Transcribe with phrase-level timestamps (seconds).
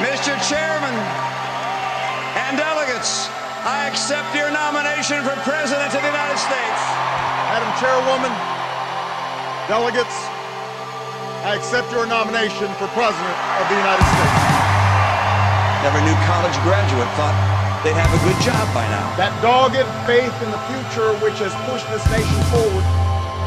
[0.00, 0.32] Mr.
[0.48, 0.96] Chairman
[2.32, 3.28] and delegates,
[3.68, 6.80] I accept your nomination for President of the United States.
[7.52, 8.32] Madam Chairwoman,
[9.68, 10.16] delegates,
[11.44, 14.40] I accept your nomination for President of the United States.
[15.84, 17.36] Never knew college graduate thought
[17.84, 19.04] they'd have a good job by now.
[19.20, 22.88] That dogged faith in the future which has pushed this nation forward,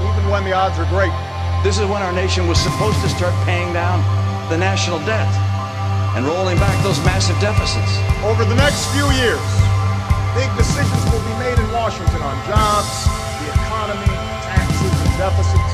[0.05, 1.13] even when the odds are great.
[1.65, 4.05] This is when our nation was supposed to start paying down
[4.53, 5.33] the national debt
[6.13, 7.97] and rolling back those massive deficits.
[8.21, 9.41] Over the next few years,
[10.37, 13.09] big decisions will be made in Washington on jobs,
[13.41, 14.13] the economy,
[14.45, 15.71] taxes, and deficits.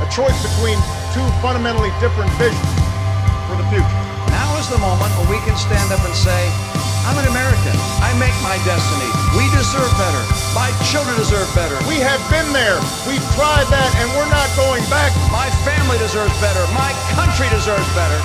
[0.00, 0.80] A choice between
[1.12, 2.72] two fundamentally different visions
[3.48, 4.02] for the future.
[4.32, 6.48] Now is the moment when we can stand up and say,
[7.04, 7.76] I'm an American.
[8.00, 9.10] I make my destiny.
[9.36, 10.22] We deserve better.
[10.56, 11.76] My children deserve better.
[11.84, 12.80] We have been there.
[13.04, 15.12] We've tried that, and we're not going back.
[15.28, 16.64] My family deserves better.
[16.72, 18.16] My country deserves better.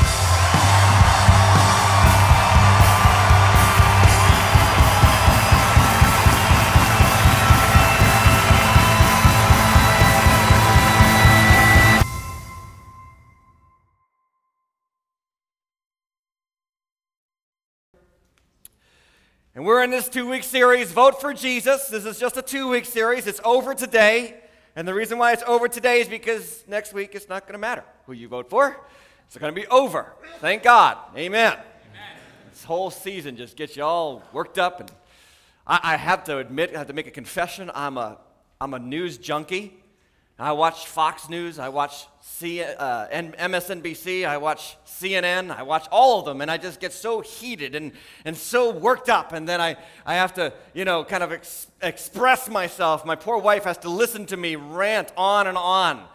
[19.60, 21.88] And we're in this two week series, Vote for Jesus.
[21.90, 23.28] This is just a two week series.
[23.28, 24.36] It's over today.
[24.74, 27.60] And the reason why it's over today is because next week it's not going to
[27.60, 28.80] matter who you vote for.
[29.26, 30.14] It's going to be over.
[30.40, 30.98] Thank God.
[31.14, 31.52] Amen.
[31.52, 31.62] Amen.
[32.50, 34.80] This whole season just gets you all worked up.
[34.80, 34.90] And
[35.68, 37.70] I, I have to admit, I have to make a confession.
[37.76, 38.18] I'm a,
[38.62, 39.79] I'm a news junkie.
[40.42, 46.20] I watch Fox News, I watch C, uh, MSNBC, I watch CNN, I watch all
[46.20, 47.92] of them, and I just get so heated and,
[48.24, 49.34] and so worked up.
[49.34, 53.06] And then I, I have to, you know, kind of ex- express myself.
[53.06, 56.06] My poor wife has to listen to me rant on and on.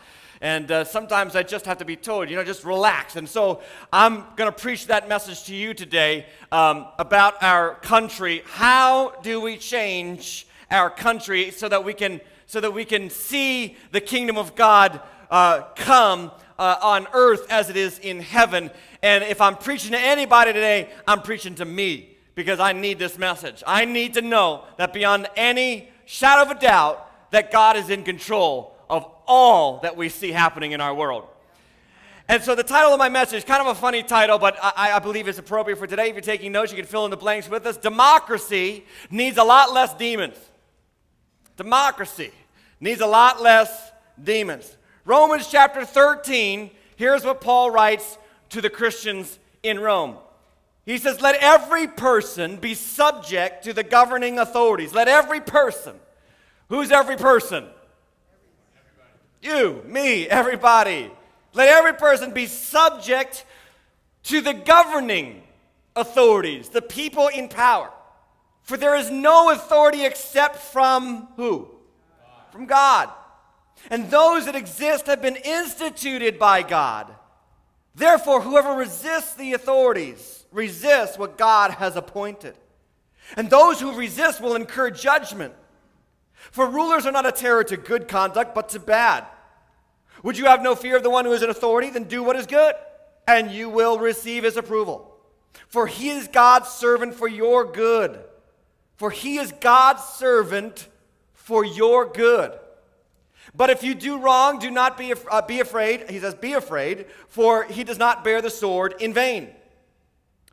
[0.41, 3.17] And uh, sometimes I just have to be told, you know, just relax.
[3.17, 3.61] And so
[3.93, 8.43] I'm going to preach that message to you today um, about our country.
[8.47, 13.77] How do we change our country so that we can so that we can see
[13.93, 15.01] the kingdom of God
[15.31, 18.71] uh, come uh, on earth as it is in heaven.
[19.03, 23.19] And if I'm preaching to anybody today, I'm preaching to me because I need this
[23.19, 23.63] message.
[23.67, 27.01] I need to know that beyond any shadow of a doubt,
[27.31, 31.27] that God is in control of all that we see happening in our world.
[32.29, 34.99] And so the title of my message, kind of a funny title, but I, I,
[34.99, 36.09] believe it's appropriate for today.
[36.09, 37.77] If you're taking notes, you can fill in the blanks with us.
[37.77, 40.37] Democracy needs a lot less demons.
[41.57, 42.33] Democracy
[42.81, 43.93] needs a lot less
[44.23, 44.77] demons.
[45.05, 48.19] Romans chapter 13, here's what Paul writes
[48.51, 50.17] to the Christians in Rome.
[50.87, 54.93] He says, Let every person be subject to the governing authorities.
[54.93, 55.95] Let every person.
[56.69, 57.67] Who's every person?
[59.43, 61.11] You, me, everybody.
[61.53, 63.45] Let every person be subject
[64.25, 65.43] to the governing
[65.95, 67.91] authorities, the people in power.
[68.65, 71.71] For there is no authority except from who?
[72.55, 73.11] from God.
[73.91, 77.13] And those that exist have been instituted by God.
[77.97, 82.57] Therefore, whoever resists the authorities resists what God has appointed.
[83.37, 85.53] And those who resist will incur judgment.
[86.53, 89.27] For rulers are not a terror to good conduct, but to bad.
[90.23, 91.91] Would you have no fear of the one who is in authority?
[91.91, 92.77] Then do what is good,
[93.27, 95.13] and you will receive his approval.
[95.67, 98.23] For he is God's servant for your good.
[98.97, 100.89] For he is God's servant
[101.33, 102.53] for your good.
[103.55, 106.11] But if you do wrong, do not be, uh, be afraid.
[106.11, 109.51] He says, Be afraid, for he does not bear the sword in vain.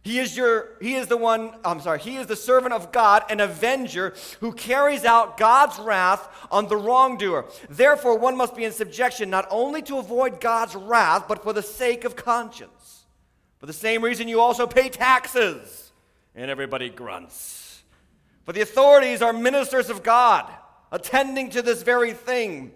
[0.03, 3.23] He is, your, he is the one, I'm sorry, he is the servant of God,
[3.29, 7.45] an avenger who carries out God's wrath on the wrongdoer.
[7.69, 11.61] Therefore, one must be in subjection not only to avoid God's wrath, but for the
[11.61, 13.03] sake of conscience.
[13.59, 15.91] For the same reason, you also pay taxes.
[16.33, 17.60] And everybody grunts.
[18.51, 20.45] For the authorities are ministers of God
[20.91, 22.73] attending to this very thing,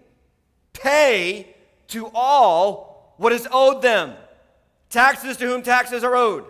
[0.72, 1.54] pay
[1.88, 4.14] to all what is owed them.
[4.88, 6.46] Taxes to whom taxes are owed,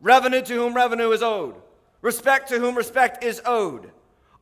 [0.00, 1.56] revenue to whom revenue is owed,
[2.00, 3.90] respect to whom respect is owed,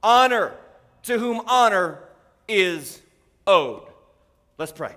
[0.05, 0.55] honor
[1.03, 1.99] to whom honor
[2.47, 3.03] is
[3.45, 3.89] owed.
[4.57, 4.95] Let's pray.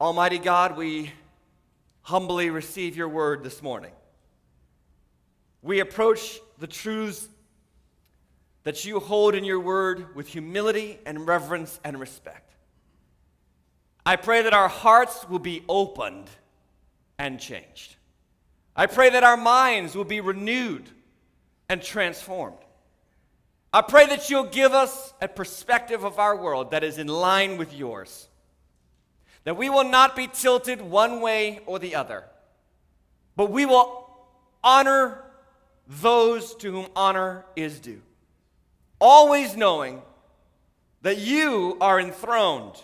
[0.00, 1.12] Almighty God, we
[2.00, 3.92] humbly receive your word this morning.
[5.62, 7.28] We approach the truths
[8.62, 12.52] that you hold in your word with humility and reverence and respect.
[14.04, 16.28] I pray that our hearts will be opened
[17.18, 17.96] and changed.
[18.74, 20.88] I pray that our minds will be renewed
[21.68, 22.56] and transformed.
[23.72, 27.56] I pray that you'll give us a perspective of our world that is in line
[27.58, 28.28] with yours.
[29.44, 32.24] that we will not be tilted one way or the other,
[33.36, 34.06] but we will
[34.62, 35.22] honor
[35.90, 38.00] those to whom honor is due.
[39.00, 40.02] Always knowing
[41.02, 42.80] that you are enthroned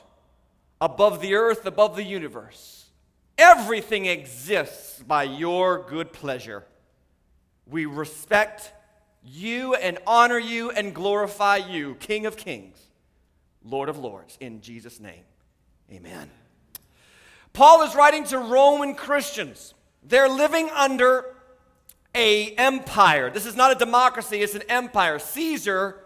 [0.81, 2.87] above the earth, above the universe.
[3.39, 6.65] Everything exists by your good pleasure.
[7.69, 8.73] We respect
[9.23, 12.79] you and honor you and glorify you, King of Kings,
[13.63, 15.25] Lord of Lords, in Jesus' name.
[15.93, 16.31] Amen.
[17.53, 19.75] Paul is writing to Roman Christians.
[20.03, 21.36] They're living under
[22.17, 23.31] a empire.
[23.31, 25.19] This is not a democracy, it's an empire.
[25.19, 26.01] Caesar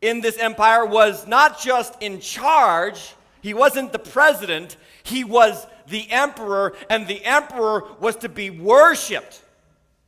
[0.00, 6.10] in this empire was not just in charge, he wasn't the president, he was the
[6.10, 9.42] emperor, and the emperor was to be worshiped.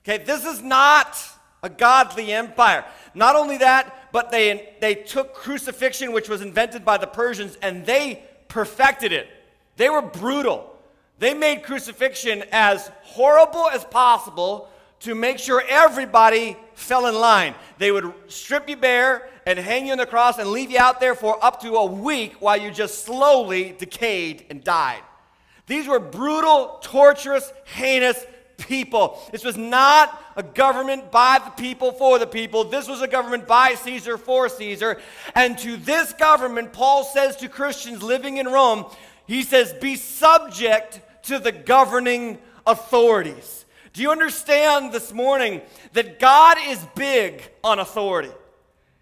[0.05, 1.19] Okay, this is not
[1.63, 2.85] a godly empire.
[3.15, 7.85] Not only that, but they, they took crucifixion, which was invented by the Persians, and
[7.85, 9.29] they perfected it.
[9.77, 10.69] They were brutal.
[11.19, 14.69] They made crucifixion as horrible as possible
[15.03, 17.55] to make sure everybody fell in line.
[17.79, 21.01] They would strip you bare and hang you on the cross and leave you out
[21.01, 25.03] there for up to a week while you just slowly decayed and died.
[25.67, 28.25] These were brutal, torturous, heinous
[28.59, 29.21] people.
[29.33, 32.65] This was not a government by the people for the people.
[32.65, 35.01] This was a government by Caesar for Caesar.
[35.35, 38.87] And to this government, Paul says to Christians living in Rome,
[39.27, 43.62] he says, Be subject to the governing authorities.
[43.93, 45.61] Do you understand this morning
[45.93, 48.31] that God is big on authority?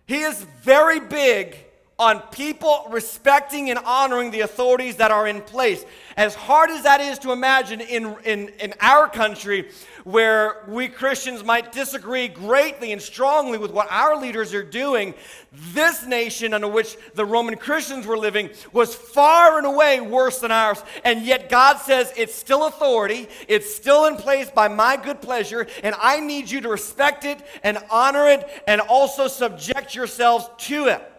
[0.06, 1.56] He is very big
[2.00, 5.84] on people respecting and honoring the authorities that are in place.
[6.16, 9.68] As hard as that is to imagine in, in, in our country,
[10.04, 15.12] where we Christians might disagree greatly and strongly with what our leaders are doing,
[15.52, 20.50] this nation under which the Roman Christians were living was far and away worse than
[20.50, 20.82] ours.
[21.04, 25.66] And yet God says it's still authority, it's still in place by my good pleasure,
[25.82, 30.86] and I need you to respect it and honor it and also subject yourselves to
[30.86, 31.09] it.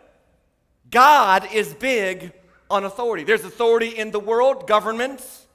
[0.91, 2.33] God is big
[2.69, 3.23] on authority.
[3.23, 5.45] There's authority in the world, governments.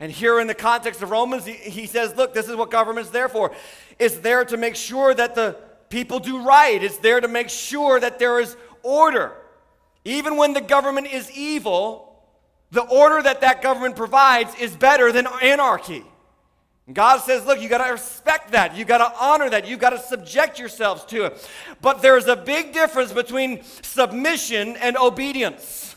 [0.00, 3.28] And here in the context of Romans, he, says, look, this is what government's there
[3.28, 3.52] for.
[3.98, 5.56] It's there to make sure that the
[5.88, 9.32] people do right, it's there to make sure that there is order.
[10.04, 12.22] Even when the government is evil,
[12.70, 16.04] the order that that government provides is better than anarchy.
[16.92, 18.74] God says, look, you got to respect that.
[18.74, 19.66] You got to honor that.
[19.66, 21.50] You got to subject yourselves to it.
[21.82, 25.96] But there's a big difference between submission and obedience.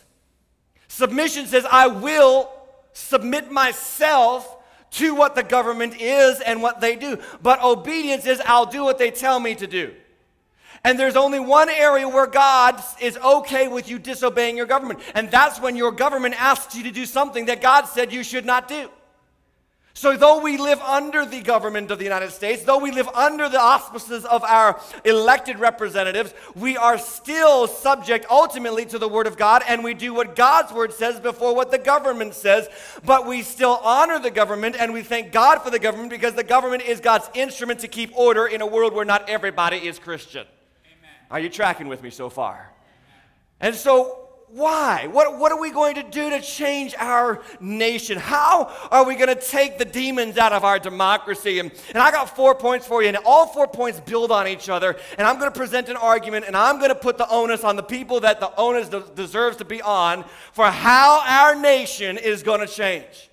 [0.89, 2.51] Submission says, I will
[2.91, 4.57] submit myself
[4.91, 7.17] to what the government is and what they do.
[7.41, 9.93] But obedience is, I'll do what they tell me to do.
[10.83, 15.29] And there's only one area where God is okay with you disobeying your government, and
[15.29, 18.67] that's when your government asks you to do something that God said you should not
[18.67, 18.89] do.
[19.93, 23.49] So, though we live under the government of the United States, though we live under
[23.49, 29.35] the auspices of our elected representatives, we are still subject ultimately to the Word of
[29.35, 32.69] God, and we do what God's Word says before what the government says.
[33.03, 36.43] But we still honor the government, and we thank God for the government because the
[36.43, 40.47] government is God's instrument to keep order in a world where not everybody is Christian.
[40.85, 41.15] Amen.
[41.29, 42.71] Are you tracking with me so far?
[43.59, 44.20] And so,
[44.53, 45.07] why?
[45.07, 48.17] What, what are we going to do to change our nation?
[48.17, 51.59] How are we going to take the demons out of our democracy?
[51.59, 54.67] And, and I got four points for you, and all four points build on each
[54.67, 54.97] other.
[55.17, 57.77] And I'm going to present an argument, and I'm going to put the onus on
[57.77, 62.43] the people that the onus de- deserves to be on for how our nation is
[62.43, 63.29] going to change.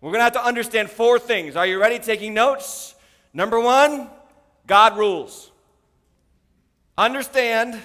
[0.00, 1.54] We're going to have to understand four things.
[1.54, 1.98] Are you ready?
[2.00, 2.94] Taking notes?
[3.32, 4.08] Number one,
[4.66, 5.52] God rules.
[6.98, 7.80] Understand,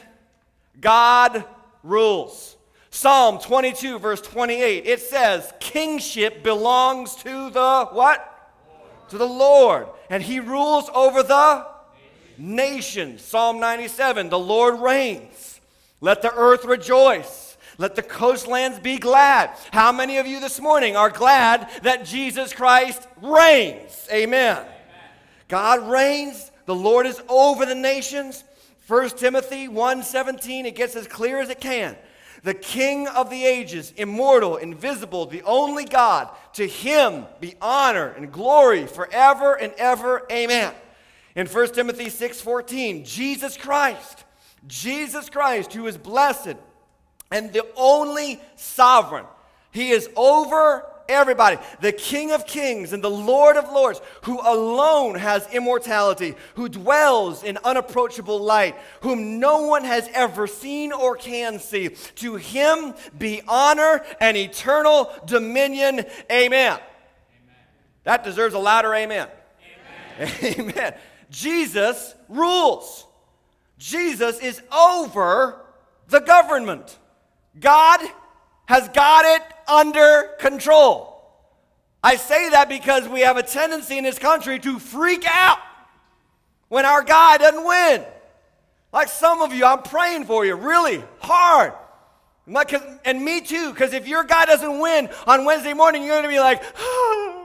[0.79, 1.45] God
[1.83, 2.57] rules.
[2.93, 8.51] Psalm 22, verse 28, it says, Kingship belongs to the what?
[8.67, 9.09] Lord.
[9.09, 9.87] To the Lord.
[10.09, 11.65] And he rules over the
[12.37, 13.21] nations.
[13.21, 15.61] Psalm 97, the Lord reigns.
[16.01, 17.55] Let the earth rejoice.
[17.77, 19.51] Let the coastlands be glad.
[19.71, 24.05] How many of you this morning are glad that Jesus Christ reigns?
[24.11, 24.57] Amen.
[24.57, 24.67] Amen.
[25.47, 26.51] God reigns.
[26.65, 28.43] The Lord is over the nations.
[28.87, 31.95] 1 Timothy 1:17, it gets as clear as it can
[32.43, 36.29] the King of the ages, immortal, invisible, the only God.
[36.53, 40.25] To him be honor and glory forever and ever.
[40.31, 40.73] Amen.
[41.35, 44.25] In 1 Timothy 6:14, Jesus Christ,
[44.67, 46.55] Jesus Christ, who is blessed
[47.31, 49.25] and the only sovereign.
[49.71, 51.57] He is over Everybody.
[51.81, 57.43] The King of Kings and the Lord of Lords, who alone has immortality, who dwells
[57.43, 61.89] in unapproachable light, whom no one has ever seen or can see.
[62.15, 66.05] To him be honor and eternal dominion.
[66.31, 66.73] Amen.
[66.73, 66.79] amen.
[68.03, 69.27] That deserves a louder amen.
[70.19, 70.33] Amen.
[70.59, 70.93] amen.
[71.29, 73.05] Jesus rules.
[73.77, 75.59] Jesus is over
[76.07, 76.97] the government.
[77.59, 77.99] God
[78.65, 81.07] has got it under control.
[82.03, 85.59] I say that because we have a tendency in this country to freak out
[86.67, 88.03] when our guy doesn't win.
[88.91, 91.73] Like some of you, I'm praying for you really hard.
[93.05, 96.29] And me too, because if your guy doesn't win on Wednesday morning, you're going to
[96.29, 97.40] be like, ah.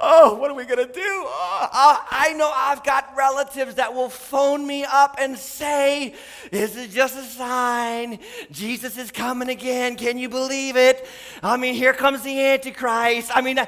[0.00, 1.00] Oh, what are we going to do?
[1.00, 6.14] Oh, I know I've got relatives that will phone me up and say,
[6.50, 8.18] this is just a sign.
[8.50, 9.96] Jesus is coming again.
[9.96, 11.06] Can you believe it?
[11.42, 13.30] I mean, here comes the Antichrist.
[13.34, 13.58] I mean,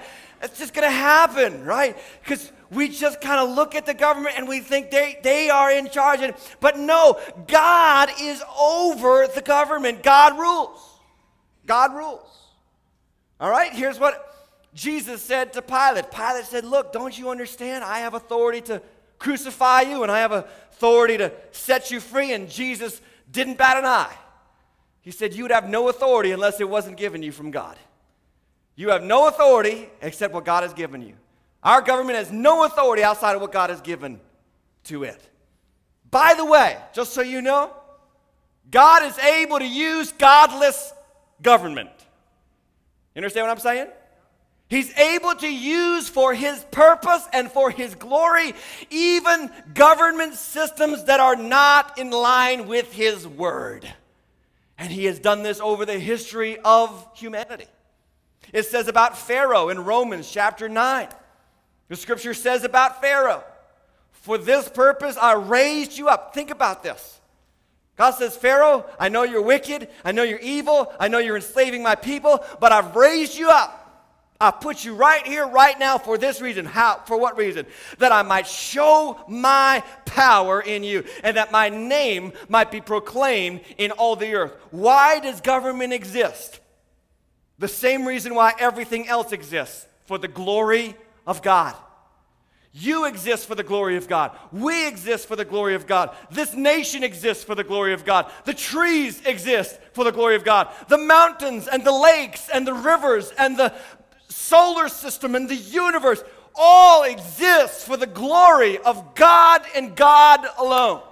[0.43, 1.97] it's just going to happen, right?
[2.23, 5.71] Because we just kind of look at the government and we think they, they are
[5.71, 6.21] in charge.
[6.21, 10.03] And, but no, God is over the government.
[10.03, 10.81] God rules.
[11.67, 12.29] God rules.
[13.41, 14.28] All right, here's what
[14.75, 16.11] Jesus said to Pilate.
[16.11, 17.85] Pilate said, Look, don't you understand?
[17.85, 18.83] I have authority to
[19.19, 22.33] crucify you and I have authority to set you free.
[22.33, 24.15] And Jesus didn't bat an eye.
[25.01, 27.77] He said, You would have no authority unless it wasn't given you from God.
[28.77, 31.15] You have no authority except what God has given you.
[31.63, 34.21] Our government has no authority outside of what God has given
[34.85, 35.21] to it.
[36.11, 37.73] By the way, just so you know,
[38.71, 40.93] God is able to use godless
[41.43, 41.91] government.
[43.15, 43.89] You understand what I'm saying?
[44.69, 48.55] He's able to use for his purpose and for his glory
[48.91, 53.91] even government systems that are not in line with his word.
[54.77, 57.67] And he has done this over the history of humanity.
[58.53, 61.09] It says about Pharaoh in Romans chapter 9.
[61.89, 63.45] The scripture says about Pharaoh,
[64.13, 66.35] For this purpose I raised you up.
[66.35, 67.21] Think about this.
[67.97, 69.89] God says, Pharaoh, I know you're wicked.
[70.05, 70.93] I know you're evil.
[71.01, 73.87] I know you're enslaving my people, but I've raised you up.
[74.41, 76.65] I put you right here, right now, for this reason.
[76.65, 77.03] How?
[77.07, 77.67] For what reason?
[77.99, 83.63] That I might show my power in you, and that my name might be proclaimed
[83.79, 84.53] in all the earth.
[84.71, 86.61] Why does government exist?
[87.59, 90.95] The same reason why everything else exists for the glory
[91.27, 91.75] of God.
[92.73, 94.37] You exist for the glory of God.
[94.53, 96.15] We exist for the glory of God.
[96.31, 98.31] This nation exists for the glory of God.
[98.45, 100.69] The trees exist for the glory of God.
[100.87, 103.75] The mountains and the lakes and the rivers and the
[104.39, 106.23] solar system and the universe
[106.55, 111.03] all exists for the glory of God and God alone.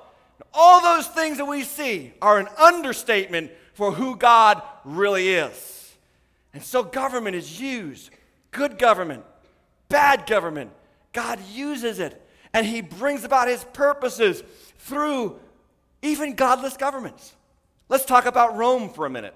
[0.55, 5.95] All those things that we see are an understatement for who God really is.
[6.55, 8.11] And so government is used
[8.53, 9.23] good government,
[9.89, 10.71] bad government.
[11.13, 12.23] God uses it
[12.55, 14.43] and He brings about His purposes
[14.79, 15.39] through
[16.01, 17.35] even godless governments.
[17.89, 19.35] Let's talk about Rome for a minute.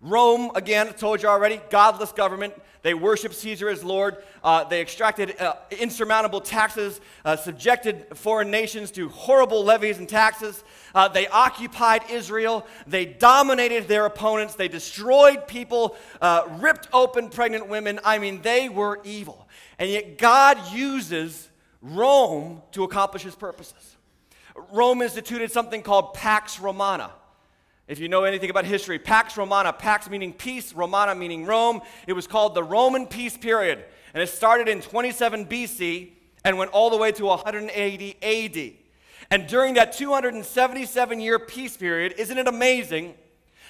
[0.00, 2.54] Rome, again, I told you already, godless government.
[2.82, 4.18] They worshiped Caesar as Lord.
[4.42, 10.62] Uh, they extracted uh, insurmountable taxes, uh, subjected foreign nations to horrible levies and taxes.
[10.94, 12.66] Uh, they occupied Israel.
[12.86, 14.54] They dominated their opponents.
[14.54, 18.00] They destroyed people, uh, ripped open pregnant women.
[18.04, 19.48] I mean, they were evil.
[19.78, 21.48] And yet, God uses
[21.80, 23.96] Rome to accomplish his purposes.
[24.72, 27.10] Rome instituted something called Pax Romana.
[27.86, 31.82] If you know anything about history, Pax Romana, Pax meaning peace, Romana meaning Rome.
[32.06, 33.84] It was called the Roman peace period.
[34.14, 36.10] And it started in 27 BC
[36.44, 38.72] and went all the way to 180 AD.
[39.30, 43.14] And during that 277 year peace period, isn't it amazing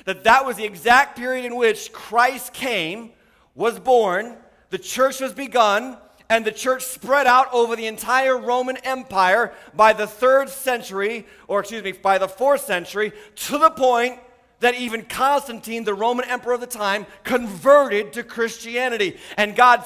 [0.04, 3.12] that that was the exact period in which Christ came,
[3.54, 4.36] was born,
[4.70, 5.96] the church was begun,
[6.28, 11.60] and the church spread out over the entire Roman Empire by the third century, or
[11.60, 14.18] excuse me, by the fourth century, to the point
[14.60, 19.18] that even Constantine, the Roman emperor of the time, converted to Christianity.
[19.36, 19.84] And God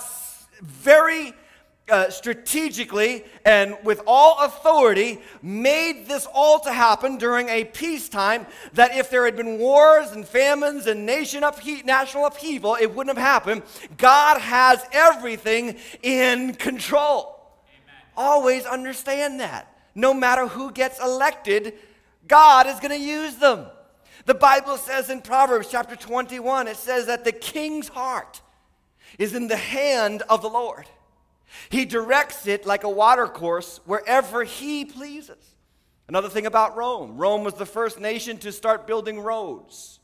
[0.63, 1.35] very
[1.89, 8.95] uh, strategically and with all authority made this all to happen during a peacetime that
[8.97, 13.25] if there had been wars and famines and nation uphe- national upheaval it wouldn't have
[13.25, 13.63] happened.
[13.97, 17.41] God has everything in control.
[17.73, 18.03] Amen.
[18.17, 19.75] always understand that.
[19.95, 21.75] No matter who gets elected
[22.27, 23.67] god is going to use them.
[24.27, 28.43] The bible says in proverbs chapter 21 it says that the king's heart
[29.19, 30.87] is in the hand of the lord
[31.71, 35.55] he directs it like a watercourse wherever he pleases.
[36.09, 40.01] Another thing about Rome Rome was the first nation to start building roads.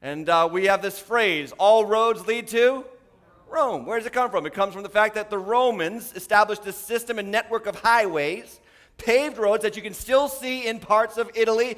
[0.00, 2.84] And uh, we have this phrase all roads lead to
[3.48, 3.86] Rome.
[3.86, 4.46] Where does it come from?
[4.46, 8.60] It comes from the fact that the Romans established a system and network of highways,
[8.96, 11.76] paved roads that you can still see in parts of Italy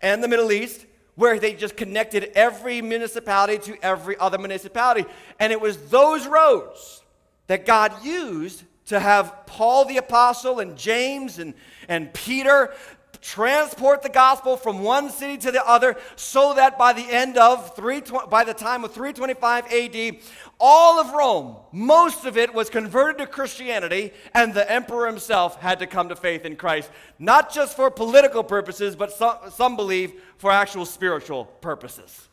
[0.00, 5.04] and the Middle East, where they just connected every municipality to every other municipality.
[5.40, 7.02] And it was those roads
[7.48, 11.54] that God used to have Paul the Apostle and James and,
[11.88, 12.72] and Peter
[13.20, 17.74] transport the gospel from one city to the other so that by the end of
[17.74, 20.16] 3 by the time of 325 AD
[20.60, 25.80] all of Rome most of it was converted to Christianity and the emperor himself had
[25.80, 30.12] to come to faith in Christ not just for political purposes but some, some believe
[30.36, 32.28] for actual spiritual purposes.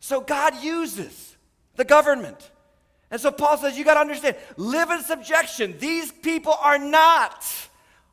[0.00, 1.36] So God uses
[1.76, 2.51] the government
[3.12, 7.44] and so Paul says you got to understand live in subjection these people are not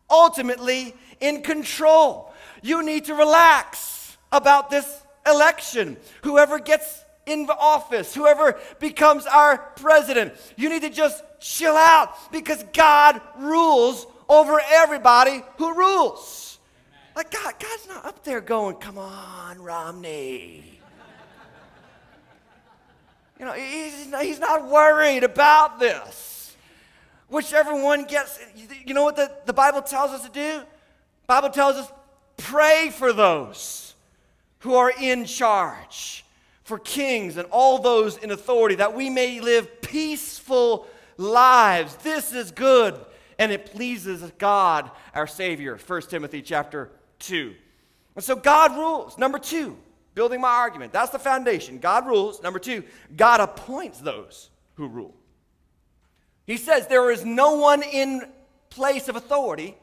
[0.10, 2.34] ultimately in control.
[2.62, 5.98] You need to relax about this election.
[6.24, 12.32] Whoever gets in the office, whoever becomes our president, you need to just chill out
[12.32, 16.60] because God rules over everybody who rules.
[17.16, 20.79] Like God, God's not up there going, "Come on, Romney."
[23.40, 26.56] You know, he's, he's not worried about this.
[27.30, 28.40] Whichever one gets,
[28.86, 30.62] you know what the, the Bible tells us to do?
[31.28, 31.92] Bible tells us
[32.38, 33.94] pray for those
[34.60, 36.26] who are in charge,
[36.64, 41.96] for kings and all those in authority, that we may live peaceful lives.
[41.98, 43.00] This is good
[43.38, 45.78] and it pleases God, our Savior.
[45.78, 47.56] 1 Timothy chapter 2.
[48.16, 49.18] And so God rules.
[49.18, 49.78] Number two,
[50.20, 50.92] building my argument.
[50.92, 51.78] That's the foundation.
[51.78, 52.44] God rules.
[52.44, 52.84] Number two,
[53.16, 55.16] God appoints those who rule.
[56.46, 58.24] He says there is no one in
[58.70, 59.78] place of authority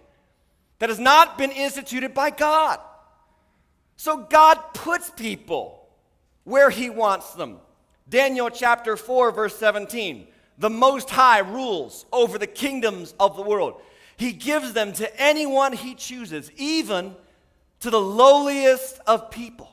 [0.79, 2.79] that has not been instituted by God.
[3.97, 5.89] So God puts people
[6.45, 7.57] where He wants them.
[8.07, 10.27] Daniel chapter 4, verse 17.
[10.59, 13.81] The Most High rules over the kingdoms of the world.
[14.19, 17.17] He gives them to anyone He chooses, even
[17.81, 19.71] to the lowliest of people.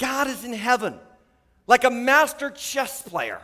[0.00, 0.98] God is in heaven
[1.66, 3.40] like a master chess player,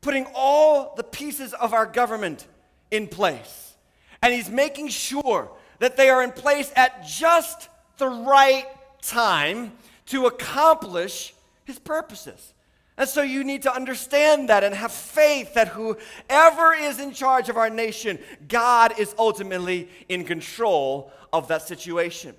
[0.00, 2.46] putting all the pieces of our government
[2.92, 3.74] in place.
[4.22, 7.68] And He's making sure that they are in place at just
[7.98, 8.66] the right
[9.02, 9.72] time
[10.06, 12.54] to accomplish his purposes.
[12.96, 17.48] And so you need to understand that and have faith that whoever is in charge
[17.48, 22.36] of our nation, God is ultimately in control of that situation.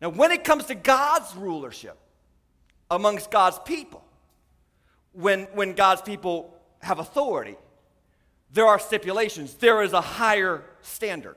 [0.00, 1.96] Now, when it comes to God's rulership
[2.92, 4.04] amongst God's people,
[5.12, 7.56] when, when God's people have authority,
[8.52, 9.54] there are stipulations.
[9.54, 11.36] There is a higher standard.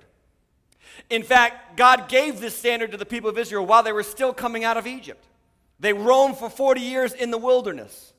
[1.10, 4.34] In fact, God gave this standard to the people of Israel while they were still
[4.34, 5.24] coming out of Egypt.
[5.80, 8.14] They roamed for 40 years in the wilderness.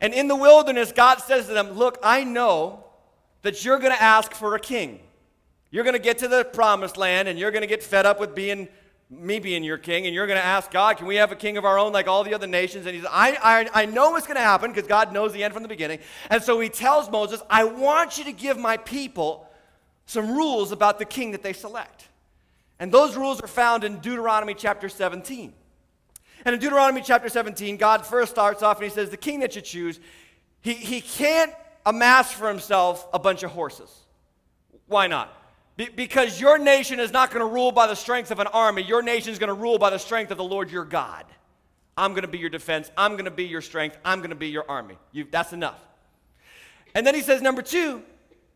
[0.00, 2.84] And in the wilderness, God says to them, Look, I know
[3.42, 5.00] that you're going to ask for a king.
[5.70, 8.20] You're going to get to the promised land and you're going to get fed up
[8.20, 8.68] with being
[9.10, 11.56] me being your king, and you're going to ask God, can we have a king
[11.56, 12.84] of our own like all the other nations?
[12.84, 15.42] And he says, I, I, I know what's going to happen because God knows the
[15.42, 16.00] end from the beginning.
[16.28, 19.48] And so he tells Moses, I want you to give my people
[20.04, 22.08] some rules about the king that they select.
[22.78, 25.52] And those rules are found in Deuteronomy chapter 17.
[26.44, 29.56] And in Deuteronomy chapter 17, God first starts off and he says, The king that
[29.56, 29.98] you choose,
[30.60, 31.52] he, he can't
[31.84, 33.90] amass for himself a bunch of horses.
[34.86, 35.34] Why not?
[35.78, 38.82] Be- because your nation is not going to rule by the strength of an army.
[38.82, 41.24] Your nation is going to rule by the strength of the Lord your God.
[41.96, 42.90] I'm going to be your defense.
[42.98, 43.96] I'm going to be your strength.
[44.04, 44.98] I'm going to be your army.
[45.12, 45.80] You, that's enough.
[46.94, 48.02] And then he says, number two,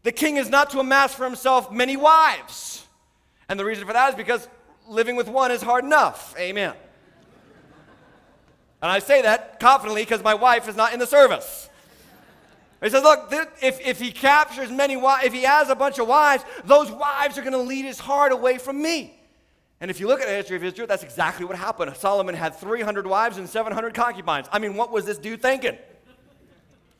[0.02, 2.84] the king is not to amass for himself many wives.
[3.48, 4.48] And the reason for that is because
[4.88, 6.34] living with one is hard enough.
[6.38, 6.74] Amen.
[8.80, 11.68] And I say that confidently because my wife is not in the service.
[12.82, 16.08] He says, look, if, if he captures many wives, if he has a bunch of
[16.08, 19.18] wives, those wives are going to lead his heart away from me.
[19.80, 21.94] And if you look at the history of Israel, that's exactly what happened.
[21.96, 24.48] Solomon had 300 wives and 700 concubines.
[24.50, 25.78] I mean, what was this dude thinking?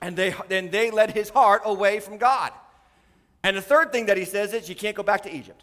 [0.01, 2.53] And they, and they led his heart away from God.
[3.43, 5.63] And the third thing that he says is you can't go back to Egypt.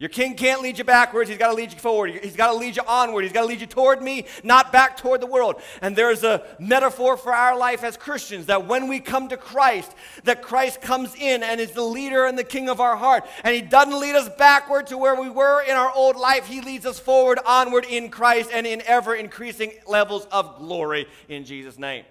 [0.00, 1.28] Your king can't lead you backwards.
[1.28, 2.10] He's got to lead you forward.
[2.10, 3.22] He's got to lead you onward.
[3.22, 5.60] He's got to lead you toward me, not back toward the world.
[5.82, 9.94] And there's a metaphor for our life as Christians that when we come to Christ,
[10.24, 13.26] that Christ comes in and is the leader and the king of our heart.
[13.44, 16.46] And he doesn't lead us backward to where we were in our old life.
[16.46, 21.44] He leads us forward, onward in Christ and in ever increasing levels of glory in
[21.44, 22.06] Jesus' name.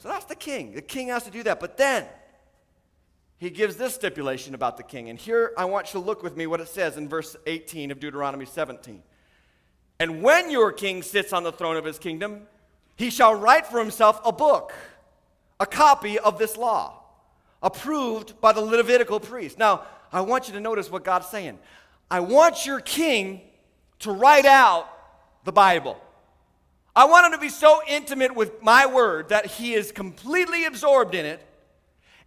[0.00, 0.74] So that's the king.
[0.74, 1.60] The king has to do that.
[1.60, 2.04] But then,
[3.38, 5.10] he gives this stipulation about the king.
[5.10, 7.90] And here I want you to look with me what it says in verse 18
[7.90, 9.02] of Deuteronomy 17.
[9.98, 12.42] And when your king sits on the throne of his kingdom,
[12.96, 14.72] He shall write for himself a book,
[15.60, 17.02] a copy of this law,
[17.62, 19.58] approved by the Levitical priest.
[19.58, 21.58] Now, I want you to notice what God's saying.
[22.10, 23.42] I want your king
[24.00, 24.88] to write out
[25.44, 26.00] the Bible.
[26.94, 31.14] I want him to be so intimate with my word that he is completely absorbed
[31.14, 31.45] in it.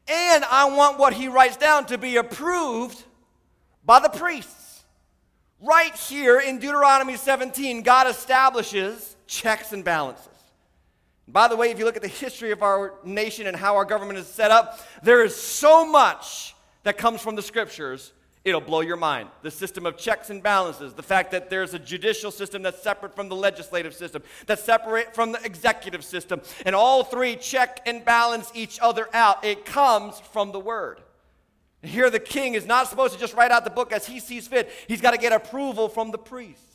[0.10, 3.02] And I want what he writes down to be approved
[3.86, 4.84] by the priests.
[5.62, 10.28] Right here in Deuteronomy 17, God establishes checks and balances.
[11.28, 13.86] By the way, if you look at the history of our nation and how our
[13.86, 18.14] government is set up, there is so much that comes from the scriptures,
[18.46, 19.30] it'll blow your mind.
[19.42, 23.16] The system of checks and balances, the fact that there's a judicial system that's separate
[23.16, 28.04] from the legislative system, that's separate from the executive system, and all three check and
[28.06, 29.44] balance each other out.
[29.44, 31.02] It comes from the word.
[31.82, 34.48] Here, the king is not supposed to just write out the book as he sees
[34.48, 36.69] fit, he's got to get approval from the priest.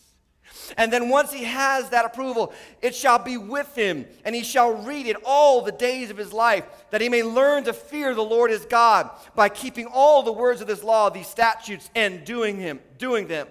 [0.77, 4.73] And then once he has that approval, it shall be with him, and he shall
[4.73, 8.23] read it all the days of his life, that he may learn to fear the
[8.23, 12.59] Lord his God by keeping all the words of this law, these statutes, and doing
[12.59, 13.49] him, doing them,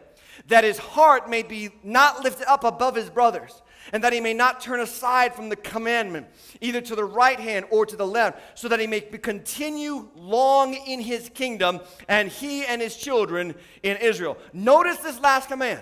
[0.48, 3.62] that his heart may be not lifted up above his brothers,
[3.92, 6.26] and that he may not turn aside from the commandment,
[6.62, 10.74] either to the right hand or to the left, so that he may continue long
[10.74, 14.38] in his kingdom, and he and his children in Israel.
[14.54, 15.82] Notice this last command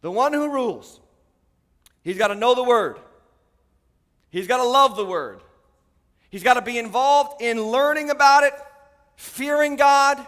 [0.00, 1.00] the one who rules,
[2.02, 2.98] he's got to know the word.
[4.30, 5.40] He's got to love the word.
[6.30, 8.52] He's got to be involved in learning about it,
[9.16, 10.24] fearing God,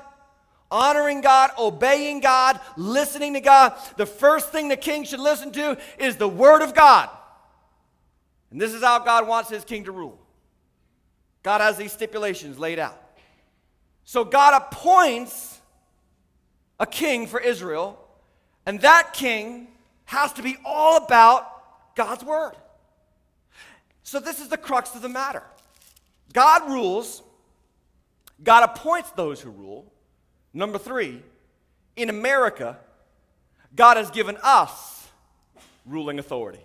[0.71, 3.75] honoring God, obeying God, listening to God.
[3.97, 7.11] The first thing the king should listen to is the word of God.
[8.51, 10.19] And this is how God wants his king to rule.
[11.43, 13.01] God has these stipulations laid out.
[14.05, 15.61] So God appoints
[16.79, 17.99] a king for Israel
[18.67, 19.69] and that king
[20.05, 22.55] has to be all about God's word.
[24.03, 25.43] So, this is the crux of the matter
[26.33, 27.23] God rules,
[28.43, 29.93] God appoints those who rule.
[30.53, 31.23] Number three,
[31.97, 32.79] in America,
[33.77, 35.09] God has given us
[35.87, 36.65] ruling authority.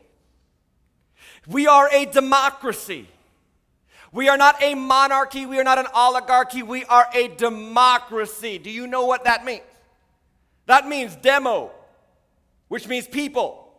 [1.47, 3.07] We are a democracy.
[4.11, 5.45] We are not a monarchy.
[5.45, 6.63] We are not an oligarchy.
[6.63, 8.57] We are a democracy.
[8.57, 9.61] Do you know what that means?
[10.67, 11.71] That means demo,
[12.75, 13.71] which means people.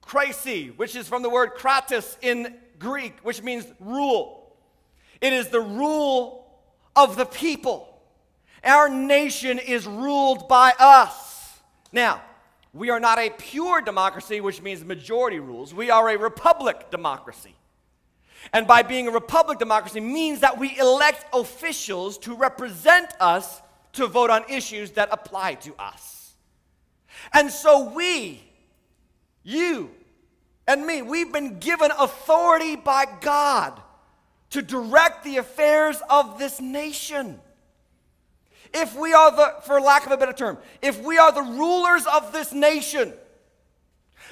[0.00, 4.54] cracy, which is from the word kratos in Greek, which means rule.
[5.20, 6.46] It is the rule
[6.94, 7.88] of the people.
[8.62, 11.58] Our nation is ruled by us.
[11.90, 12.22] Now,
[12.72, 15.74] we are not a pure democracy, which means majority rules.
[15.74, 17.56] We are a republic democracy.
[18.52, 23.60] And by being a republic democracy means that we elect officials to represent us
[23.94, 26.23] to vote on issues that apply to us.
[27.32, 28.42] And so we,
[29.42, 29.90] you,
[30.66, 33.80] and me, we've been given authority by God
[34.50, 37.40] to direct the affairs of this nation.
[38.72, 42.06] If we are the, for lack of a better term, if we are the rulers
[42.06, 43.12] of this nation,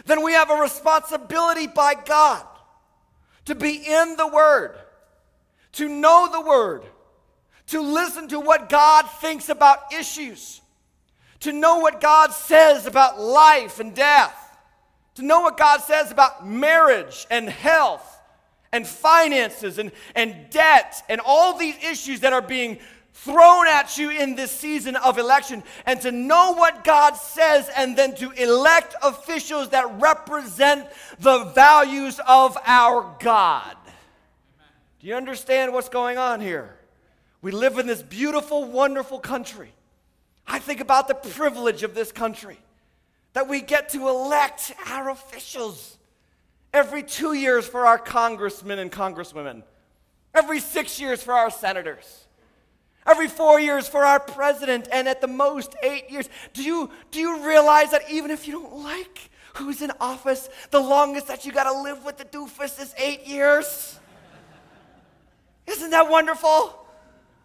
[0.07, 2.47] then we have a responsibility by God
[3.45, 4.77] to be in the Word,
[5.73, 6.85] to know the Word,
[7.69, 10.62] to listen to what God thinks about issues,
[11.43, 14.35] to know what God says about life and death,
[15.17, 18.21] to know what God says about marriage and health
[18.73, 22.79] and finances and, and debt and all these issues that are being
[23.15, 27.97] thrown at you in this season of election, and to know what God says and
[27.97, 30.87] then to elect officials that represent
[31.19, 33.77] the values of our God.
[35.01, 36.75] Do you understand what's going on here?
[37.43, 39.73] We live in this beautiful, wonderful country.
[40.47, 42.59] I think about the privilege of this country
[43.33, 45.99] that we get to elect our officials
[46.73, 49.63] every two years for our congressmen and congresswomen,
[50.35, 52.27] every six years for our senators,
[53.07, 56.29] every four years for our president, and at the most eight years.
[56.53, 60.81] Do you, do you realize that even if you don't like who's in office, the
[60.81, 63.99] longest that you got to live with the doofus is eight years?
[65.67, 66.79] Isn't that wonderful?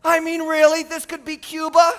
[0.04, 1.94] I mean, really, this could be Cuba.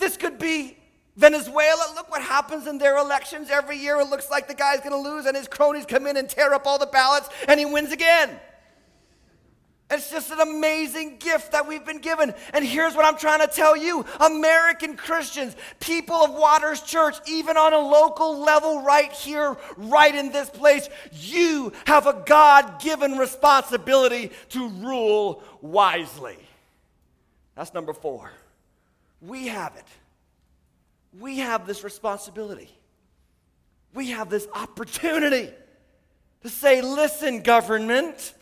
[0.00, 0.76] This could be
[1.16, 1.92] Venezuela.
[1.94, 4.00] Look what happens in their elections every year.
[4.00, 6.52] It looks like the guy's going to lose, and his cronies come in and tear
[6.54, 8.40] up all the ballots, and he wins again.
[9.90, 12.32] It's just an amazing gift that we've been given.
[12.54, 17.56] And here's what I'm trying to tell you American Christians, people of Waters Church, even
[17.56, 23.18] on a local level, right here, right in this place, you have a God given
[23.18, 26.38] responsibility to rule wisely.
[27.56, 28.30] That's number four.
[29.20, 29.84] We have it.
[31.18, 32.70] We have this responsibility.
[33.92, 35.50] We have this opportunity
[36.42, 38.34] to say, listen, government,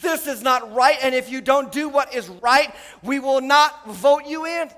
[0.00, 3.86] this is not right, and if you don't do what is right, we will not
[3.86, 4.68] vote you in.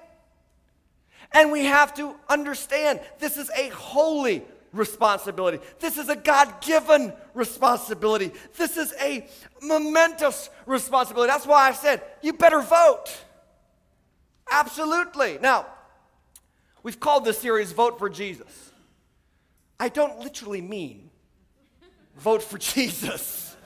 [1.33, 5.61] And we have to understand this is a holy responsibility.
[5.79, 8.33] This is a God given responsibility.
[8.57, 9.27] This is a
[9.63, 11.31] momentous responsibility.
[11.31, 13.07] That's why I said, you better vote.
[14.51, 15.39] Absolutely.
[15.41, 15.67] Now,
[16.83, 18.73] we've called this series Vote for Jesus.
[19.79, 21.11] I don't literally mean
[22.17, 23.57] vote for Jesus.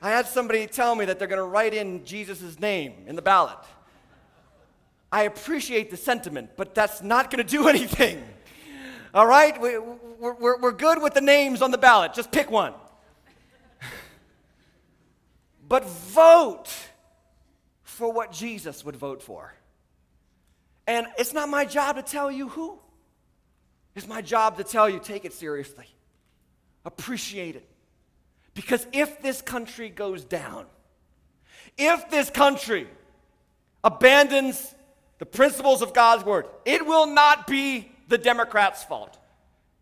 [0.00, 3.22] I had somebody tell me that they're going to write in Jesus' name in the
[3.22, 3.58] ballot.
[5.12, 8.22] I appreciate the sentiment, but that's not going to do anything.
[9.14, 9.60] All right?
[9.60, 12.14] We, we're, we're, we're good with the names on the ballot.
[12.14, 12.72] Just pick one.
[15.68, 16.68] but vote
[17.84, 19.54] for what Jesus would vote for.
[20.86, 22.78] And it's not my job to tell you who.
[23.94, 25.86] It's my job to tell you take it seriously,
[26.84, 27.68] appreciate it.
[28.54, 30.66] Because if this country goes down,
[31.78, 32.86] if this country
[33.84, 34.74] abandons
[35.22, 36.46] the principles of God's word.
[36.64, 39.18] It will not be the Democrats' fault.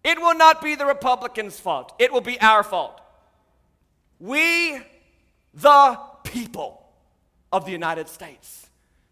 [0.04, 1.94] It will not be the Republicans' fault.
[1.98, 3.00] It will be our fault.
[4.18, 4.80] We,
[5.54, 6.86] the people
[7.50, 8.66] of the United States.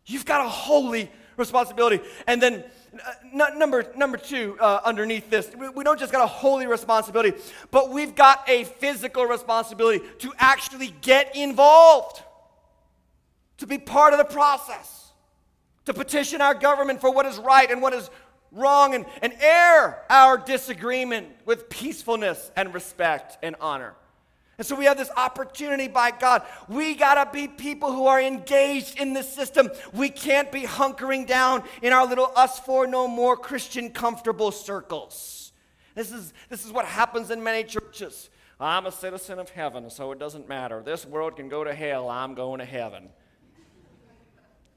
[0.04, 2.00] You've got a holy responsibility.
[2.26, 6.66] And then uh, number, number two, uh, underneath this, we, don't just got a holy
[6.66, 7.32] responsibility,
[7.70, 12.22] but we've got a physical responsibility to actually get involved,
[13.58, 14.98] to be part of the process
[15.88, 18.10] to petition our government for what is right and what is
[18.52, 23.94] wrong and, and air our disagreement with peacefulness and respect and honor.
[24.58, 26.42] And so we have this opportunity by God.
[26.68, 29.70] We got to be people who are engaged in this system.
[29.92, 35.52] We can't be hunkering down in our little us for no more Christian comfortable circles.
[35.94, 38.30] This is, this is what happens in many churches.
[38.60, 40.82] I'm a citizen of heaven, so it doesn't matter.
[40.84, 43.10] This world can go to hell, I'm going to heaven.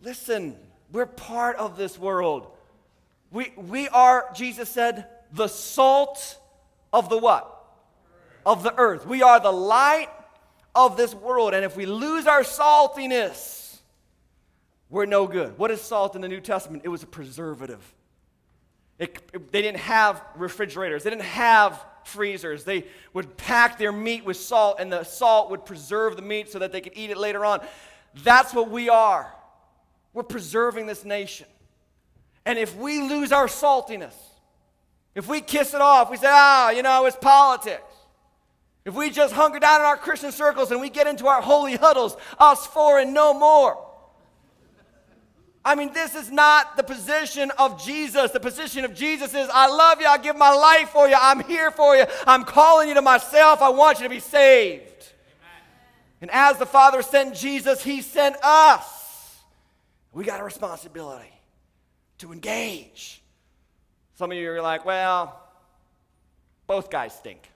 [0.04, 0.56] Listen,
[0.92, 2.52] we're part of this world.
[3.32, 6.38] We, we are, Jesus said, the salt
[6.94, 7.61] of the what?
[8.46, 9.06] Of the earth.
[9.06, 10.10] We are the light
[10.74, 11.54] of this world.
[11.54, 13.78] And if we lose our saltiness,
[14.90, 15.58] we're no good.
[15.58, 16.84] What is salt in the New Testament?
[16.86, 17.82] It was a preservative.
[19.00, 22.64] It, it, they didn't have refrigerators, they didn't have freezers.
[22.64, 26.60] They would pack their meat with salt, and the salt would preserve the meat so
[26.60, 27.62] that they could eat it later on.
[28.24, 29.32] That's what we are.
[30.14, 31.48] We're preserving this nation.
[32.46, 34.16] And if we lose our saltiness,
[35.16, 37.91] if we kiss it off, we say, ah, you know, it's politics.
[38.84, 41.76] If we just hunker down in our Christian circles and we get into our holy
[41.76, 43.88] huddles, us four and no more.
[45.64, 48.32] I mean, this is not the position of Jesus.
[48.32, 51.44] The position of Jesus is, I love you, I give my life for you, I'm
[51.44, 54.82] here for you, I'm calling you to myself, I want you to be saved.
[54.82, 55.62] Amen.
[56.22, 59.38] And as the Father sent Jesus, He sent us.
[60.12, 61.32] We got a responsibility
[62.18, 63.22] to engage.
[64.16, 65.40] Some of you are like, well,
[66.66, 67.51] both guys stink.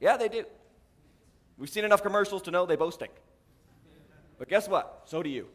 [0.00, 0.44] Yeah, they do.
[1.58, 3.12] We've seen enough commercials to know they both stink.
[4.38, 5.02] But guess what?
[5.04, 5.46] So do you.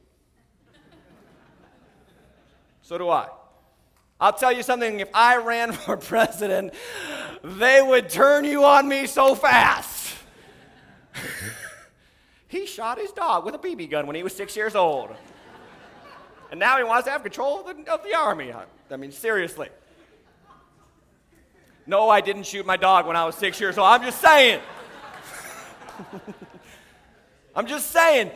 [2.84, 3.30] So do I.
[4.20, 6.74] I'll tell you something if I ran for president,
[7.44, 10.16] they would turn you on me so fast.
[12.48, 15.10] He shot his dog with a BB gun when he was six years old.
[16.52, 18.54] and now he wants to have control of the, of the army.
[18.90, 19.68] I mean, seriously.
[21.88, 23.88] No, I didn't shoot my dog when I was six years old.
[23.88, 24.62] I'm just saying.
[27.56, 28.32] I'm just saying.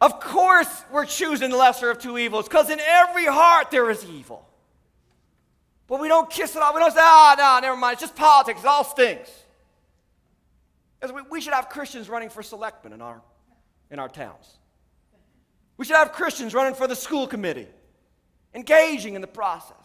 [0.00, 4.04] Of course, we're choosing the lesser of two evils because in every heart there is
[4.04, 4.46] evil.
[5.86, 6.74] But we don't kiss it off.
[6.74, 7.94] We don't say, ah, oh, no, never mind.
[7.94, 8.60] It's just politics.
[8.60, 9.30] It all stinks.
[11.02, 13.20] We, we should have Christians running for selectmen in our
[13.90, 14.58] in our towns.
[15.76, 17.68] We should have Christians running for the school committee,
[18.54, 19.83] engaging in the process.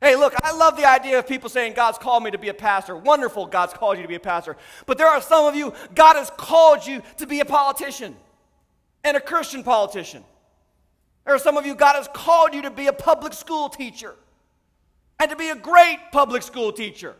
[0.00, 2.54] Hey, look, I love the idea of people saying, God's called me to be a
[2.54, 2.96] pastor.
[2.96, 4.56] Wonderful, God's called you to be a pastor.
[4.86, 8.16] But there are some of you, God has called you to be a politician
[9.02, 10.24] and a Christian politician.
[11.24, 14.14] There are some of you, God has called you to be a public school teacher
[15.18, 17.16] and to be a great public school teacher.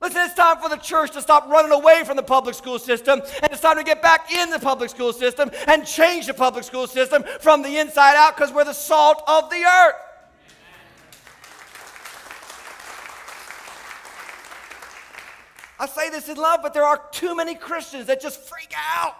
[0.00, 3.20] Listen, it's time for the church to stop running away from the public school system,
[3.42, 6.64] and it's time to get back in the public school system and change the public
[6.64, 9.94] school system from the inside out because we're the salt of the earth.
[15.80, 19.16] I say this in love, but there are too many Christians that just freak out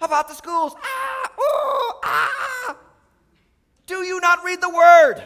[0.00, 0.74] about the schools.
[0.82, 2.76] Ah, ooh, ah.
[3.86, 5.22] Do you not read the word?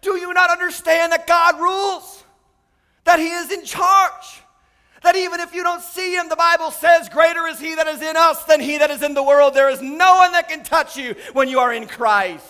[0.00, 2.22] Do you not understand that God rules?
[3.06, 4.42] that He is in charge.
[5.02, 8.02] That even if you don't see him, the Bible says, Greater is he that is
[8.02, 9.54] in us than he that is in the world.
[9.54, 12.44] There is no one that can touch you when you are in Christ.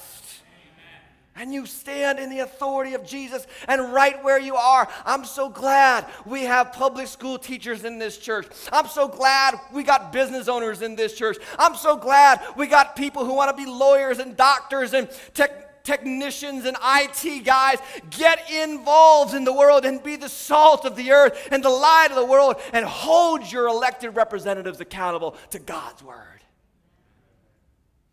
[1.39, 4.89] And you stand in the authority of Jesus and right where you are.
[5.05, 8.47] I'm so glad we have public school teachers in this church.
[8.73, 11.37] I'm so glad we got business owners in this church.
[11.59, 15.67] I'm so glad we got people who want to be lawyers and doctors and tech
[15.87, 17.79] technicians and IT guys,
[18.11, 22.09] get involved in the world and be the salt of the earth and the light
[22.11, 26.41] of the world and hold your elected representatives accountable to God's word.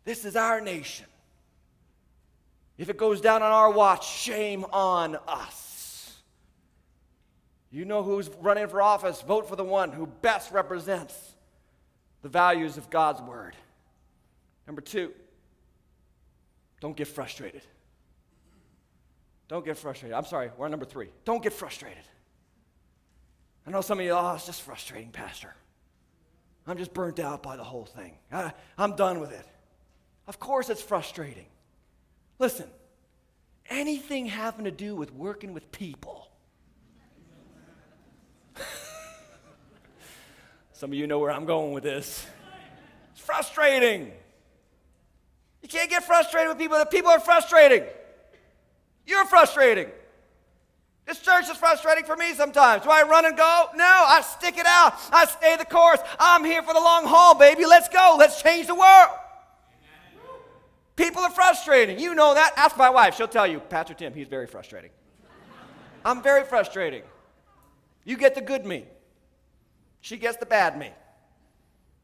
[0.04, 1.06] This is our nation.
[2.76, 6.20] If it goes down on our watch, shame on us.
[7.70, 11.34] You know who's running for office, vote for the one who best represents
[12.22, 13.54] the values of God's word.
[14.66, 15.12] Number two,
[16.80, 17.62] don't get frustrated.
[19.48, 20.16] Don't get frustrated.
[20.16, 21.08] I'm sorry, we're on number three.
[21.24, 22.02] Don't get frustrated.
[23.66, 25.54] I know some of you, oh, it's just frustrating, Pastor.
[26.66, 28.14] I'm just burnt out by the whole thing.
[28.32, 29.46] I, I'm done with it.
[30.26, 31.46] Of course, it's frustrating.
[32.38, 32.66] Listen,
[33.68, 36.28] anything having to do with working with people.
[40.72, 42.26] Some of you know where I'm going with this.
[43.12, 44.12] It's frustrating.
[45.62, 46.78] You can't get frustrated with people.
[46.78, 47.84] The people are frustrating.
[49.06, 49.88] You're frustrating.
[51.06, 52.82] This church is frustrating for me sometimes.
[52.82, 53.66] Do I run and go?
[53.74, 54.94] No, I stick it out.
[55.12, 56.00] I stay the course.
[56.18, 57.66] I'm here for the long haul, baby.
[57.66, 58.16] Let's go.
[58.18, 59.10] Let's change the world.
[60.96, 61.98] People are frustrating.
[61.98, 62.52] You know that.
[62.56, 63.16] Ask my wife.
[63.16, 64.90] She'll tell you, Pastor Tim, he's very frustrating.
[66.04, 67.02] I'm very frustrating.
[68.04, 68.84] You get the good me,
[70.00, 70.90] she gets the bad me.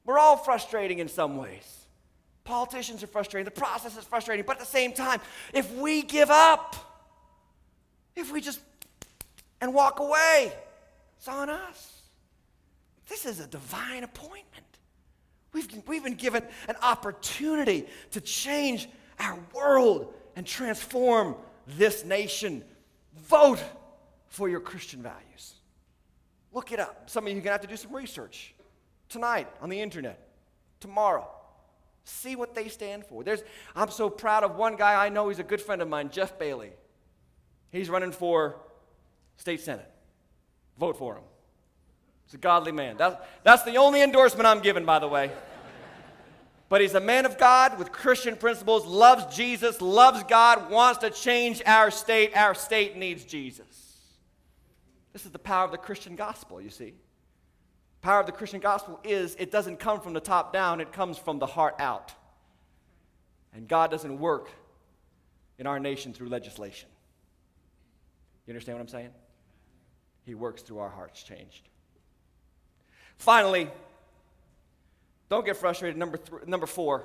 [0.07, 1.87] We're all frustrating in some ways.
[2.45, 5.21] Politicians are frustrating, the process is frustrating, but at the same time,
[5.53, 6.75] if we give up,
[8.17, 8.61] if we just
[9.61, 10.53] and walk away,
[11.19, 12.03] it's on us.
[13.09, 14.70] This is a divine appointment.
[15.53, 21.37] We've, we've been given an opportunity to change our world and transform
[21.67, 22.65] this nation.
[23.29, 23.63] Vote
[24.29, 25.55] for your Christian values.
[26.53, 27.11] Look it up.
[27.11, 28.55] Some of you are going to have to do some research
[29.09, 30.29] tonight on the internet,
[30.79, 31.29] tomorrow.
[32.05, 33.23] See what they stand for.
[33.23, 33.43] There's,
[33.77, 36.39] I'm so proud of one guy I know, he's a good friend of mine, Jeff
[36.39, 36.71] Bailey.
[37.71, 38.57] He's running for
[39.37, 39.91] state senate.
[40.79, 41.23] Vote for him.
[42.31, 42.97] He's a godly man.
[42.99, 45.33] That, that's the only endorsement I'm giving, by the way.
[46.69, 51.11] But he's a man of God with Christian principles, loves Jesus, loves God, wants to
[51.11, 52.37] change our state.
[52.37, 53.97] Our state needs Jesus.
[55.13, 56.91] This is the power of the Christian gospel, you see.
[56.91, 60.93] The Power of the Christian gospel is it doesn't come from the top down, it
[60.93, 62.15] comes from the heart out.
[63.53, 64.53] And God doesn't work
[65.59, 66.89] in our nation through legislation.
[68.47, 69.11] You understand what I'm saying?
[70.25, 71.70] He works through our hearts changed.
[73.21, 73.69] Finally,
[75.29, 75.99] don't get frustrated.
[75.99, 77.05] Number, th- number four,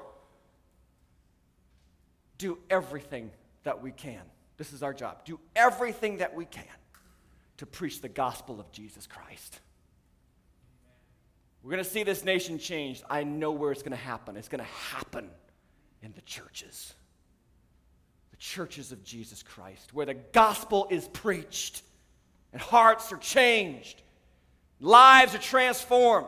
[2.38, 3.32] do everything
[3.64, 4.22] that we can.
[4.56, 5.26] This is our job.
[5.26, 6.64] Do everything that we can
[7.58, 9.60] to preach the gospel of Jesus Christ.
[11.62, 13.04] We're going to see this nation changed.
[13.10, 14.38] I know where it's going to happen.
[14.38, 15.30] It's going to happen
[16.02, 16.94] in the churches.
[18.32, 21.82] The churches of Jesus Christ, where the gospel is preached
[22.54, 24.02] and hearts are changed
[24.80, 26.28] Lives are transformed.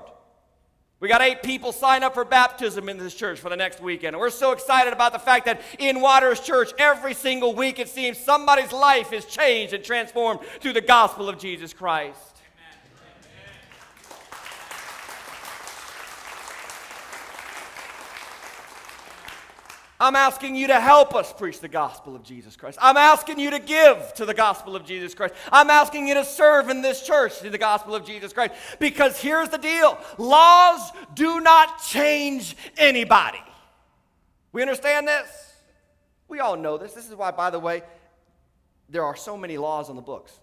[0.99, 4.15] We got eight people sign up for baptism in this church for the next weekend.
[4.15, 7.87] And we're so excited about the fact that in Waters Church, every single week it
[7.87, 12.36] seems somebody's life is changed and transformed through the gospel of Jesus Christ.
[19.99, 22.77] I'm asking you to help us preach the gospel of Jesus Christ.
[22.79, 25.33] I'm asking you to give to the gospel of Jesus Christ.
[25.51, 28.53] I'm asking you to serve in this church to the gospel of Jesus Christ.
[28.79, 33.39] Because here's the deal laws do not change anybody.
[34.51, 35.27] We understand this?
[36.27, 36.93] We all know this.
[36.93, 37.81] This is why, by the way,
[38.89, 40.39] there are so many laws on the books.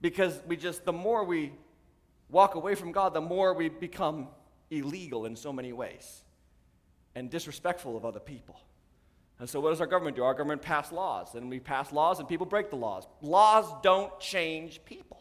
[0.00, 1.52] Because we just, the more we
[2.30, 4.28] walk away from God, the more we become
[4.70, 6.22] illegal in so many ways
[7.14, 8.60] and disrespectful of other people.
[9.38, 10.22] And so, what does our government do?
[10.22, 13.06] Our government pass laws, and we pass laws, and people break the laws.
[13.22, 15.18] Laws don't change people.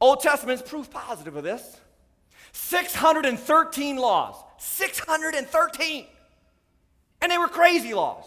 [0.00, 1.78] Old Testament's proof positive of this.
[2.52, 4.36] 613 laws.
[4.58, 6.06] 613.
[7.20, 8.24] And they were crazy laws.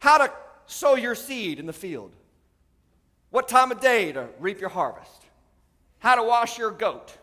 [0.00, 0.32] How to
[0.66, 2.12] sow your seed in the field,
[3.30, 5.22] what time of day to reap your harvest,
[5.98, 7.16] how to wash your goat,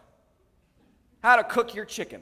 [1.22, 2.22] how to cook your chicken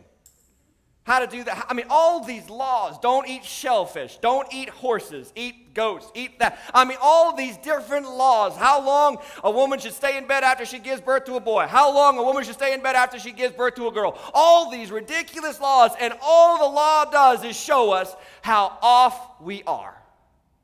[1.06, 1.68] how to do that.
[1.70, 6.58] I mean, all these laws don't eat shellfish, don't eat horses, eat goats, eat that.
[6.74, 8.58] I mean, all these different laws.
[8.58, 11.68] How long a woman should stay in bed after she gives birth to a boy,
[11.68, 14.18] how long a woman should stay in bed after she gives birth to a girl.
[14.34, 19.62] All these ridiculous laws, and all the law does is show us how off we
[19.64, 19.95] are.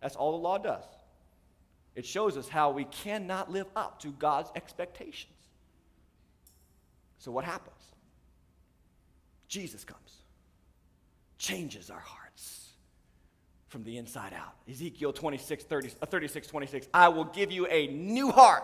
[0.02, 0.84] That's all the law does.
[1.94, 5.34] It shows us how we cannot live up to God's expectations.
[7.20, 7.76] So, what happens?
[9.48, 10.00] Jesus comes,
[11.42, 12.70] changes our hearts
[13.68, 14.54] from the inside out.
[14.70, 16.88] Ezekiel 26, 30, uh, 36, 26.
[16.94, 18.64] I will give you a new heart,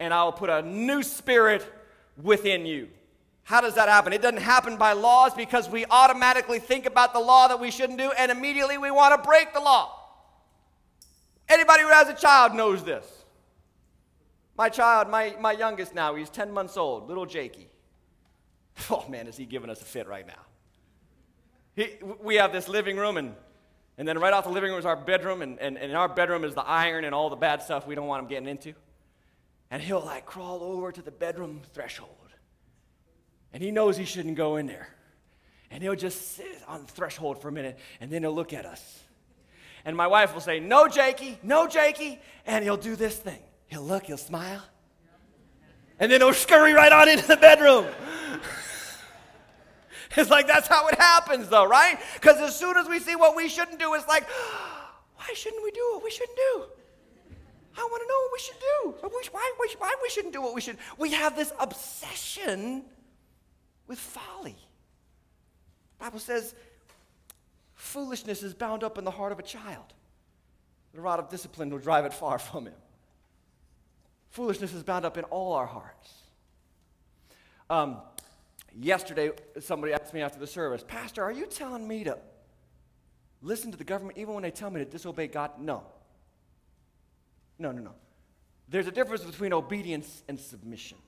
[0.00, 1.64] and I will put a new spirit
[2.20, 2.88] within you.
[3.44, 4.12] How does that happen?
[4.12, 7.98] It doesn't happen by laws because we automatically think about the law that we shouldn't
[7.98, 9.96] do, and immediately we want to break the law.
[11.48, 13.06] Anybody who has a child knows this.
[14.56, 17.68] My child, my, my youngest now, he's 10 months old, little Jakey.
[18.90, 20.49] Oh man, is he giving us a fit right now?
[21.80, 23.34] He, we have this living room, and,
[23.96, 26.10] and then right off the living room is our bedroom, and, and, and in our
[26.10, 28.74] bedroom is the iron and all the bad stuff we don't want him getting into.
[29.70, 32.10] And he'll like crawl over to the bedroom threshold.
[33.54, 34.90] And he knows he shouldn't go in there.
[35.70, 38.66] And he'll just sit on the threshold for a minute, and then he'll look at
[38.66, 39.00] us.
[39.86, 42.20] And my wife will say, No, Jakey, no, Jakey.
[42.44, 43.40] And he'll do this thing.
[43.68, 44.62] He'll look, he'll smile.
[45.98, 47.86] And then he'll scurry right on into the bedroom.
[50.16, 51.98] it's like that's how it happens, though, right?
[52.14, 54.28] Because as soon as we see what we shouldn't do, it's like,
[55.16, 56.64] why shouldn't we do what we shouldn't do?
[57.76, 59.28] I want to know what we should do.
[59.30, 60.76] Why, why, why we shouldn't do what we should.
[60.98, 62.82] We have this obsession
[63.86, 64.56] with folly.
[65.98, 66.54] The Bible says
[67.80, 69.94] Foolishness is bound up in the heart of a child.
[70.92, 72.74] The rod of discipline will drive it far from him.
[74.30, 76.12] Foolishness is bound up in all our hearts.
[77.70, 77.96] Um,
[78.78, 82.18] yesterday, somebody asked me after the service, Pastor, are you telling me to
[83.42, 85.52] listen to the government even when they tell me to disobey God?
[85.58, 85.84] No.
[87.58, 87.94] No, no, no.
[88.68, 90.98] There's a difference between obedience and submission.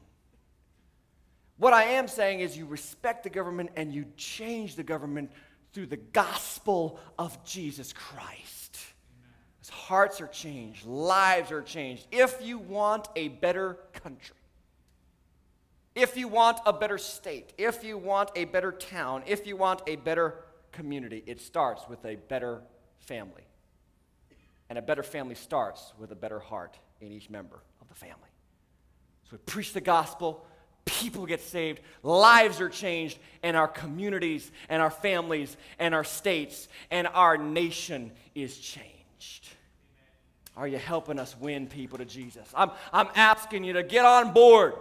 [1.59, 5.31] What I am saying is you respect the government and you change the government
[5.73, 8.79] through the gospel of Jesus Christ.
[9.71, 12.07] Hearts are changed, lives are changed.
[12.11, 14.37] If you want a better country,
[15.95, 19.83] if you want a better state, if you want a better town, if you want
[19.87, 20.37] a better
[20.73, 22.63] community, it starts with a better
[23.01, 23.47] family.
[24.71, 28.17] And a better family starts with a better heart in each member of the family.
[29.25, 30.47] So we preach the gospel,
[30.87, 36.69] people get saved, lives are changed, and our communities and our families and our states
[36.91, 39.49] and our nation is changed.
[40.57, 42.47] Are you helping us win people to Jesus?
[42.55, 44.75] I'm, I'm asking you to get on board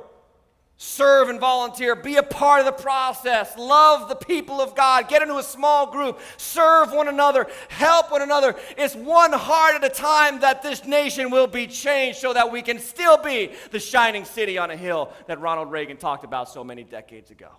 [0.81, 5.21] serve and volunteer, be a part of the process, love the people of God, get
[5.21, 8.55] into a small group, serve one another, help one another.
[8.75, 12.63] It's one heart at a time that this nation will be changed so that we
[12.63, 16.63] can still be the shining city on a hill that Ronald Reagan talked about so
[16.63, 17.51] many decades ago.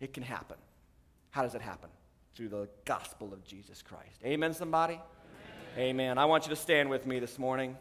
[0.00, 0.56] It can happen.
[1.30, 1.88] How does it happen?
[2.34, 4.18] Through the gospel of Jesus Christ.
[4.24, 4.94] Amen, somebody?
[5.76, 5.90] Amen.
[5.90, 6.18] Amen.
[6.18, 7.76] I want you to stand with me this morning.